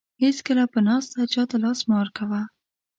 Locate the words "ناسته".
0.87-1.19